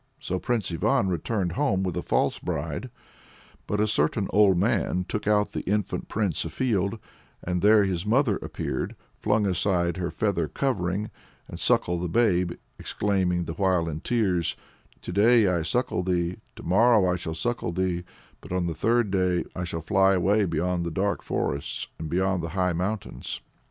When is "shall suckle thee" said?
17.15-18.03